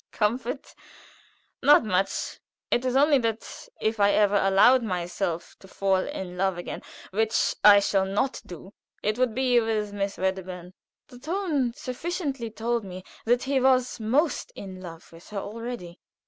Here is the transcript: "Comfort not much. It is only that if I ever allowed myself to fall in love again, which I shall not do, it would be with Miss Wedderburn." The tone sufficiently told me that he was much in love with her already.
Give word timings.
"Comfort 0.11 0.73
not 1.61 1.83
much. 1.85 2.39
It 2.71 2.85
is 2.85 2.95
only 2.95 3.19
that 3.19 3.67
if 3.79 3.99
I 3.99 4.13
ever 4.13 4.33
allowed 4.37 4.81
myself 4.81 5.55
to 5.59 5.67
fall 5.67 5.97
in 5.97 6.37
love 6.37 6.57
again, 6.57 6.81
which 7.11 7.53
I 7.63 7.81
shall 7.81 8.07
not 8.07 8.41
do, 8.43 8.73
it 9.03 9.19
would 9.19 9.35
be 9.35 9.59
with 9.59 9.93
Miss 9.93 10.17
Wedderburn." 10.17 10.73
The 11.09 11.19
tone 11.19 11.75
sufficiently 11.75 12.49
told 12.49 12.83
me 12.83 13.03
that 13.25 13.43
he 13.43 13.59
was 13.59 13.99
much 13.99 14.47
in 14.55 14.81
love 14.81 15.11
with 15.11 15.29
her 15.29 15.37
already. 15.39 15.99